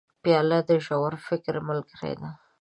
پیاله 0.23 0.59
د 0.69 0.71
ژور 0.85 1.13
فکر 1.27 1.53
ملګرې 1.67 2.13
ده. 2.21 2.29